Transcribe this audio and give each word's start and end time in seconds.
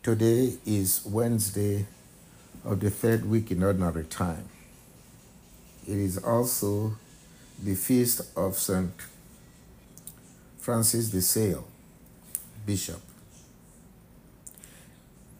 Today 0.00 0.56
is 0.64 1.04
Wednesday 1.04 1.84
of 2.64 2.78
the 2.78 2.88
third 2.88 3.28
week 3.28 3.50
in 3.50 3.64
ordinary 3.64 4.04
time. 4.04 4.48
It 5.88 5.96
is 5.96 6.18
also 6.18 6.92
the 7.60 7.74
feast 7.74 8.20
of 8.36 8.54
St. 8.54 8.92
Francis 10.60 11.10
de 11.10 11.20
Sales, 11.20 11.64
Bishop. 12.64 13.00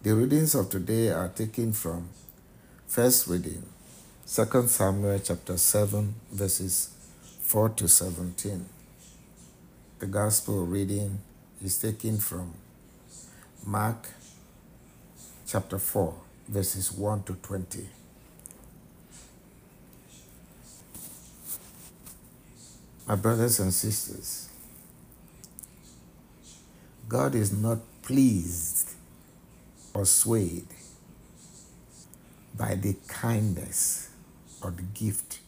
The 0.02 0.16
readings 0.16 0.57
of 0.57 0.70
today 0.70 1.11
are 1.11 1.29
taken 1.29 1.72
from 1.72 2.09
first 2.88 3.29
reading, 3.29 3.62
2 4.27 4.66
Samuel 4.66 5.20
chapter 5.20 5.56
7, 5.56 6.14
verses 6.32 6.90
4 7.43 7.68
to 7.70 7.88
17. 7.88 8.66
The 10.00 10.06
gospel 10.06 10.66
reading 10.66 11.20
is 11.64 11.79
taken 11.79 12.18
from 12.18 12.54
Mark 13.64 14.09
chapter 15.51 15.79
4, 15.79 16.15
verses 16.48 16.93
1 16.93 17.23
to 17.23 17.33
20. 17.33 17.89
My 23.06 23.15
brothers 23.15 23.59
and 23.59 23.73
sisters, 23.73 24.51
God 27.09 27.34
is 27.34 27.51
not 27.51 27.79
pleased 28.03 28.91
or 29.95 30.05
swayed 30.05 30.66
by 32.55 32.75
the 32.75 32.97
kindness 33.06 34.11
or 34.62 34.70
the 34.70 34.83
gift 34.83 35.41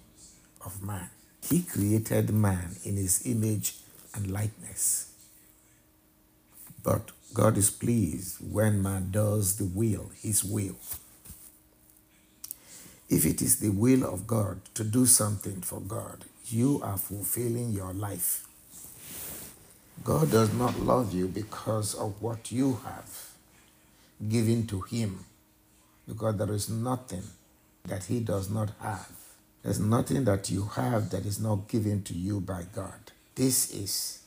of 0.65 0.83
man. 0.83 1.11
He 1.43 1.61
created 1.61 2.30
man 2.30 2.77
in 2.85 2.97
his 2.97 3.27
image 3.27 3.75
and 4.15 4.30
likeness. 4.30 5.10
But 6.83 7.11
God 7.34 7.57
is 7.57 7.70
pleased 7.70 8.39
when 8.41 8.83
man 8.83 9.11
does 9.11 9.57
the 9.57 9.65
will, 9.65 10.11
his 10.21 10.45
will. 10.45 10.77
If 13.09 13.27
it 13.27 13.43
is 13.43 13.59
the 13.59 13.71
will 13.71 14.05
of 14.05 14.27
God 14.27 14.60
to 14.74 14.85
do 14.85 15.07
something 15.07 15.60
for 15.63 15.80
God, 15.80 16.24
you 16.46 16.80
are 16.82 16.96
fulfilling 16.96 17.73
your 17.73 17.93
life. 17.93 18.46
God 20.05 20.30
does 20.30 20.52
not 20.55 20.79
love 20.80 21.13
you 21.13 21.27
because 21.29 21.95
of 21.95 22.23
what 22.23 22.51
you 22.51 22.80
have 22.85 23.30
given 24.29 24.66
to 24.68 24.80
Him, 24.83 25.24
because 26.09 26.37
there 26.37 26.52
is 26.52 26.71
nothing 26.71 27.23
that 27.85 28.05
He 28.05 28.21
does 28.21 28.49
not 28.49 28.71
have. 28.80 29.10
There's 29.62 29.80
nothing 29.80 30.24
that 30.24 30.51
you 30.51 30.65
have 30.74 31.10
that 31.10 31.27
is 31.27 31.40
not 31.40 31.68
given 31.68 32.02
to 32.05 32.15
you 32.15 32.40
by 32.40 32.65
God. 32.74 33.12
This 33.35 33.71
is 33.73 34.21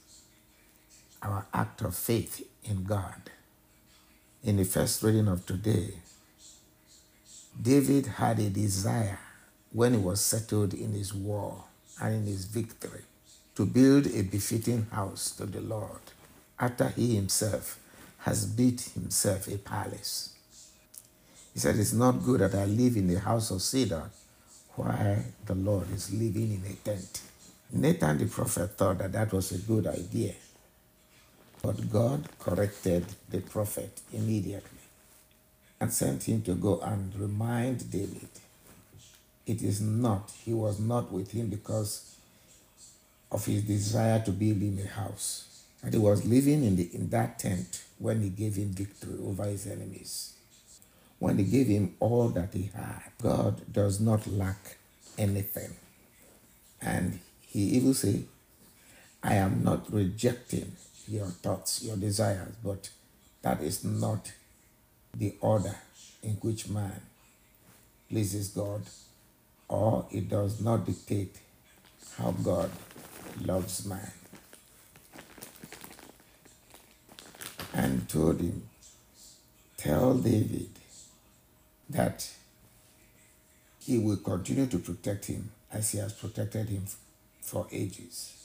our 1.23 1.45
act 1.53 1.81
of 1.81 1.95
faith 1.95 2.45
in 2.63 2.83
God. 2.83 3.31
In 4.43 4.57
the 4.57 4.65
first 4.65 5.01
reading 5.03 5.27
of 5.27 5.45
today, 5.45 5.93
David 7.61 8.07
had 8.07 8.39
a 8.39 8.49
desire 8.49 9.19
when 9.71 9.93
he 9.93 9.99
was 9.99 10.21
settled 10.21 10.73
in 10.73 10.91
his 10.91 11.13
war 11.13 11.63
and 12.01 12.15
in 12.15 12.25
his 12.25 12.45
victory 12.45 13.01
to 13.55 13.65
build 13.65 14.07
a 14.07 14.23
befitting 14.23 14.85
house 14.91 15.31
to 15.31 15.45
the 15.45 15.61
Lord 15.61 16.01
after 16.59 16.89
he 16.89 17.15
himself 17.15 17.79
has 18.19 18.45
built 18.45 18.81
himself 18.81 19.47
a 19.47 19.57
palace. 19.57 20.33
He 21.53 21.59
said, 21.59 21.75
It's 21.77 21.93
not 21.93 22.23
good 22.23 22.41
that 22.41 22.55
I 22.55 22.65
live 22.65 22.97
in 22.97 23.07
the 23.07 23.19
house 23.19 23.51
of 23.51 23.61
cedar 23.61 24.09
while 24.75 25.23
the 25.45 25.55
Lord 25.55 25.91
is 25.91 26.11
living 26.13 26.53
in 26.53 26.71
a 26.71 26.75
tent. 26.75 27.21
Nathan 27.71 28.17
the 28.17 28.25
prophet 28.25 28.77
thought 28.77 28.99
that 28.99 29.11
that 29.11 29.31
was 29.33 29.51
a 29.51 29.57
good 29.59 29.87
idea. 29.87 30.33
But 31.63 31.89
God 31.89 32.27
corrected 32.39 33.05
the 33.29 33.39
prophet 33.39 34.01
immediately 34.11 34.83
and 35.79 35.93
sent 35.93 36.23
him 36.23 36.41
to 36.41 36.55
go 36.55 36.81
and 36.81 37.15
remind 37.15 37.89
David 37.89 38.27
it 39.45 39.61
is 39.61 39.79
not, 39.79 40.31
he 40.43 40.53
was 40.53 40.77
not 40.77 41.09
with 41.09 41.31
him 41.31 41.47
because 41.47 42.17
of 43.31 43.45
his 43.45 43.63
desire 43.63 44.21
to 44.25 44.31
build 44.31 44.57
him 44.61 44.77
a 44.83 44.87
house. 44.87 45.63
And 45.81 45.93
he 45.93 45.99
was 45.99 46.25
living 46.25 46.65
in, 46.65 46.75
the, 46.75 46.93
in 46.93 47.09
that 47.11 47.39
tent 47.39 47.83
when 47.97 48.21
he 48.21 48.29
gave 48.29 48.55
him 48.55 48.69
victory 48.69 49.17
over 49.25 49.45
his 49.45 49.65
enemies. 49.65 50.33
When 51.19 51.37
he 51.37 51.45
gave 51.45 51.67
him 51.67 51.95
all 52.01 52.27
that 52.29 52.53
he 52.53 52.71
had, 52.75 53.03
God 53.21 53.61
does 53.71 54.01
not 54.01 54.27
lack 54.27 54.77
anything. 55.17 55.71
And 56.81 57.19
he 57.41 57.59
even 57.77 57.93
said, 57.93 58.25
I 59.23 59.35
am 59.35 59.63
not 59.63 59.91
rejecting 59.93 60.73
your 61.07 61.27
thoughts, 61.27 61.83
your 61.83 61.97
desires, 61.97 62.55
but 62.63 62.89
that 63.41 63.61
is 63.61 63.83
not 63.83 64.31
the 65.15 65.35
order 65.41 65.75
in 66.21 66.31
which 66.35 66.69
man 66.69 67.01
pleases 68.09 68.49
God 68.49 68.81
or 69.67 70.05
it 70.11 70.29
does 70.29 70.61
not 70.61 70.85
dictate 70.85 71.35
how 72.17 72.31
God 72.31 72.69
loves 73.41 73.85
man. 73.85 74.11
And 77.73 78.07
told 78.07 78.39
him, 78.39 78.69
Tell 79.77 80.13
David 80.13 80.69
that 81.89 82.29
he 83.79 83.97
will 83.97 84.17
continue 84.17 84.67
to 84.67 84.77
protect 84.77 85.25
him 85.25 85.49
as 85.71 85.91
he 85.91 85.97
has 85.97 86.13
protected 86.13 86.69
him 86.69 86.85
for 87.41 87.67
ages, 87.71 88.42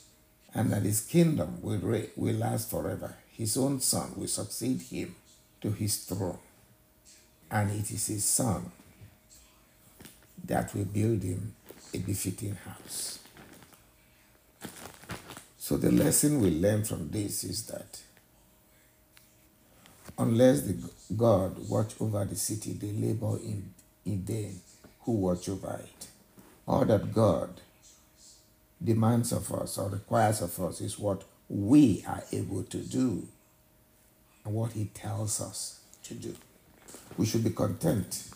and 0.53 0.71
that 0.71 0.83
his 0.83 1.01
kingdom 1.01 1.61
will, 1.61 1.79
re- 1.79 2.09
will 2.15 2.35
last 2.35 2.69
forever. 2.69 3.15
His 3.31 3.57
own 3.57 3.79
son 3.79 4.13
will 4.15 4.27
succeed 4.27 4.81
him 4.81 5.15
to 5.61 5.71
his 5.71 5.97
throne, 5.97 6.39
and 7.51 7.71
it 7.71 7.91
is 7.91 8.07
his 8.07 8.25
son 8.25 8.71
that 10.45 10.73
will 10.73 10.85
build 10.85 11.23
him 11.23 11.53
a 11.93 11.97
befitting 11.99 12.55
house. 12.55 13.19
So 15.57 15.77
the 15.77 15.91
lesson 15.91 16.41
we 16.41 16.49
learn 16.49 16.83
from 16.83 17.09
this 17.11 17.43
is 17.43 17.65
that 17.67 17.99
unless 20.17 20.61
the 20.61 20.77
God 21.15 21.69
watch 21.69 21.93
over 21.99 22.25
the 22.25 22.35
city, 22.35 22.73
they 22.73 22.91
labor 22.91 23.37
in, 23.37 23.71
in 24.05 24.21
vain 24.23 24.59
who 25.01 25.13
watch 25.13 25.47
over 25.47 25.79
it. 25.83 26.07
All 26.67 26.85
that 26.85 27.13
God 27.13 27.49
demands 28.83 29.31
of 29.31 29.51
us 29.53 29.77
or 29.77 29.89
requires 29.89 30.41
of 30.41 30.59
us 30.59 30.81
is 30.81 30.97
what 30.99 31.23
we 31.49 32.03
are 32.07 32.23
able 32.31 32.63
to 32.63 32.77
do 32.77 33.27
and 34.45 34.53
what 34.53 34.73
He 34.73 34.85
tells 34.85 35.41
us 35.41 35.81
to 36.03 36.13
do. 36.13 36.35
We 37.17 37.25
should 37.25 37.43
be 37.43 37.49
content 37.49 38.29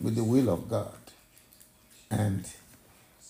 with 0.00 0.16
the 0.16 0.24
will 0.24 0.48
of 0.48 0.68
God 0.68 0.94
and 2.10 2.48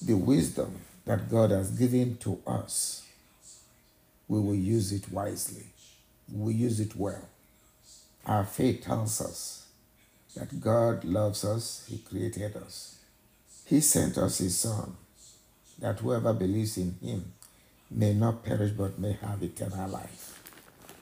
the 0.02 0.14
wisdom 0.14 0.80
that 1.06 1.30
God 1.30 1.50
has 1.50 1.70
given 1.70 2.16
to 2.18 2.40
us. 2.46 3.02
We 4.28 4.40
will 4.40 4.54
use 4.54 4.92
it 4.92 5.10
wisely, 5.10 5.66
we 6.32 6.54
use 6.54 6.80
it 6.80 6.96
well. 6.96 7.28
Our 8.26 8.44
faith 8.44 8.84
tells 8.84 9.20
us 9.20 9.66
that 10.34 10.60
God 10.60 11.04
loves 11.04 11.44
us, 11.44 11.84
He 11.88 11.98
created 11.98 12.56
us. 12.56 12.96
He 13.66 13.80
sent 13.80 14.16
us 14.18 14.38
His 14.38 14.58
Son, 14.58 14.96
that 15.78 16.00
whoever 16.00 16.32
believes 16.32 16.76
in 16.76 16.96
Him 17.02 17.32
may 17.90 18.14
not 18.14 18.44
perish 18.44 18.72
but 18.72 18.98
may 18.98 19.12
have 19.12 19.42
eternal 19.42 19.88
life. 19.88 20.42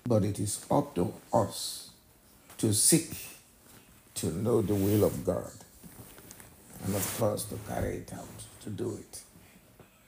But 0.07 0.25
it 0.25 0.39
is 0.39 0.65
up 0.71 0.95
to 0.97 1.13
us 1.33 1.91
to 2.59 2.73
seek 2.73 3.11
to 4.15 4.27
know 4.27 4.63
the 4.63 4.75
will 4.75 5.05
of 5.05 5.25
God 5.25 5.51
and, 6.85 6.95
of 6.95 7.19
course, 7.19 7.45
to 7.47 7.59
carry 7.69 7.97
it 7.97 8.13
out, 8.13 8.45
to 8.63 8.71
do 8.71 8.99
it. 8.99 9.21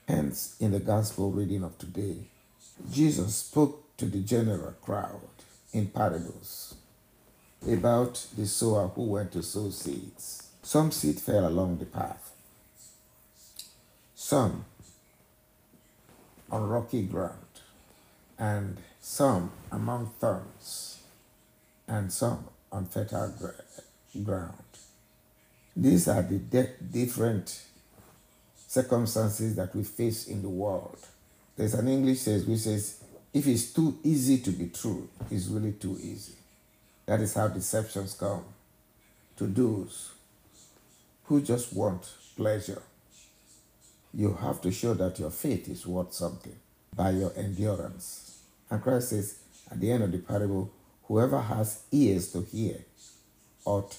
Hence, 0.07 0.55
in 0.59 0.71
the 0.71 0.79
gospel 0.79 1.31
reading 1.31 1.63
of 1.63 1.77
today, 1.77 2.17
Jesus 2.91 3.35
spoke 3.35 3.97
to 3.97 4.05
the 4.05 4.19
general 4.19 4.73
crowd 4.81 5.21
in 5.71 5.87
parables 5.87 6.75
about 7.67 8.27
the 8.37 8.45
sower 8.45 8.87
who 8.89 9.03
went 9.03 9.31
to 9.31 9.41
sow 9.41 9.69
seeds. 9.69 10.43
Some 10.61 10.91
seed 10.91 11.19
fell 11.19 11.47
along 11.47 11.77
the 11.77 11.85
path, 11.85 12.31
some 14.25 14.65
on 16.49 16.67
rocky 16.67 17.03
ground, 17.03 17.53
and 18.39 18.75
some 18.99 19.51
among 19.71 20.07
thorns, 20.19 21.03
and 21.87 22.11
some 22.11 22.43
on 22.71 22.87
fertile 22.87 23.31
ground. 24.23 24.63
These 25.75 26.07
are 26.07 26.23
the 26.23 26.39
de- 26.39 26.73
different 26.91 27.65
circumstances 28.67 29.55
that 29.57 29.75
we 29.75 29.83
face 29.83 30.27
in 30.27 30.41
the 30.41 30.49
world. 30.49 30.97
There's 31.55 31.75
an 31.75 31.87
English 31.87 32.21
says 32.21 32.45
which 32.45 32.61
says, 32.61 33.03
if 33.31 33.45
it's 33.45 33.73
too 33.73 33.99
easy 34.03 34.39
to 34.39 34.49
be 34.49 34.69
true, 34.69 35.07
it's 35.29 35.45
really 35.45 35.73
too 35.73 35.99
easy. 36.01 36.33
That 37.05 37.21
is 37.21 37.35
how 37.35 37.49
deceptions 37.49 38.15
come 38.15 38.43
to 39.37 39.45
those 39.45 40.13
who 41.25 41.41
just 41.41 41.73
want 41.75 42.11
pleasure. 42.35 42.81
You 44.15 44.33
have 44.33 44.61
to 44.61 44.71
show 44.71 44.93
that 44.93 45.19
your 45.19 45.29
faith 45.29 45.67
is 45.67 45.85
worth 45.85 46.13
something 46.13 46.55
by 46.95 47.09
your 47.11 47.33
endurance. 47.35 48.39
And 48.69 48.81
Christ 48.81 49.09
says 49.09 49.39
at 49.69 49.81
the 49.81 49.91
end 49.91 50.03
of 50.03 50.11
the 50.11 50.19
parable, 50.19 50.71
Whoever 51.07 51.39
has 51.39 51.83
ears 51.91 52.31
to 52.31 52.41
hear 52.41 52.77
ought 53.63 53.95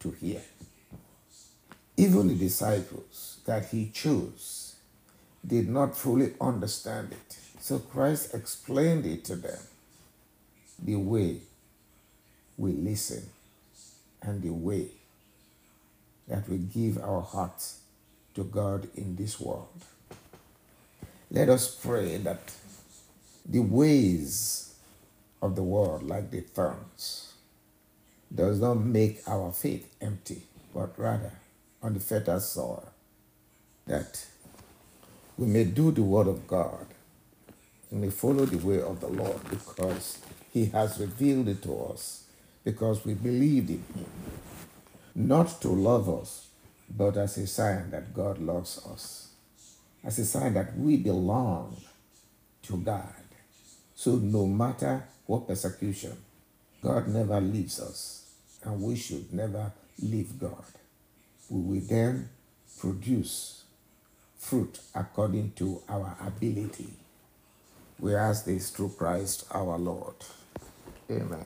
to 0.00 0.10
hear. 0.10 0.42
Even 1.96 2.28
the 2.28 2.34
disciples 2.34 3.38
that 3.46 3.66
he 3.66 3.90
chose 3.90 4.76
did 5.46 5.68
not 5.68 5.96
fully 5.96 6.34
understand 6.40 7.12
it. 7.12 7.38
So 7.60 7.78
Christ 7.78 8.34
explained 8.34 9.06
it 9.06 9.24
to 9.26 9.36
them 9.36 9.58
the 10.82 10.96
way 10.96 11.38
we 12.58 12.72
listen 12.72 13.22
and 14.22 14.42
the 14.42 14.52
way 14.52 14.88
that 16.28 16.48
we 16.48 16.58
give 16.58 16.98
our 16.98 17.22
hearts 17.22 17.79
to 18.40 18.44
God 18.44 18.88
in 18.96 19.16
this 19.16 19.38
world. 19.38 19.68
Let 21.30 21.48
us 21.50 21.74
pray 21.74 22.16
that 22.18 22.40
the 23.46 23.60
ways 23.60 24.74
of 25.42 25.56
the 25.56 25.62
world, 25.62 26.02
like 26.02 26.30
the 26.30 26.40
thorns, 26.40 27.34
does 28.34 28.60
not 28.60 28.74
make 28.74 29.20
our 29.28 29.52
faith 29.52 29.94
empty, 30.00 30.42
but 30.74 30.98
rather 30.98 31.32
on 31.82 31.94
the 31.94 32.00
fertile 32.00 32.40
soil, 32.40 32.88
that 33.86 34.24
we 35.36 35.46
may 35.46 35.64
do 35.64 35.90
the 35.90 36.02
word 36.02 36.26
of 36.26 36.46
God, 36.46 36.86
we 37.90 37.98
may 37.98 38.10
follow 38.10 38.46
the 38.46 38.58
way 38.58 38.80
of 38.80 39.00
the 39.00 39.08
Lord 39.08 39.40
because 39.50 40.18
he 40.52 40.66
has 40.66 40.98
revealed 40.98 41.48
it 41.48 41.62
to 41.62 41.74
us, 41.92 42.24
because 42.64 43.04
we 43.04 43.14
believed 43.14 43.70
in 43.70 43.84
him, 43.94 44.06
not 45.14 45.60
to 45.60 45.68
love 45.68 46.08
us, 46.08 46.49
but 46.96 47.16
as 47.16 47.36
a 47.38 47.46
sign 47.46 47.90
that 47.90 48.14
God 48.14 48.38
loves 48.38 48.84
us, 48.86 49.28
as 50.04 50.18
a 50.18 50.24
sign 50.24 50.54
that 50.54 50.76
we 50.76 50.96
belong 50.96 51.76
to 52.62 52.76
God. 52.78 53.14
So 53.94 54.16
no 54.16 54.46
matter 54.46 55.04
what 55.26 55.46
persecution, 55.46 56.16
God 56.82 57.08
never 57.08 57.40
leaves 57.40 57.80
us, 57.80 58.32
and 58.64 58.82
we 58.82 58.96
should 58.96 59.32
never 59.32 59.72
leave 60.02 60.38
God. 60.38 60.64
We 61.48 61.60
will 61.60 61.86
then 61.86 62.30
produce 62.78 63.64
fruit 64.38 64.80
according 64.94 65.52
to 65.52 65.82
our 65.88 66.16
ability. 66.26 66.94
We 67.98 68.14
ask 68.14 68.46
this 68.46 68.70
through 68.70 68.94
Christ 68.96 69.46
our 69.52 69.78
Lord. 69.78 70.14
Amen. 71.10 71.44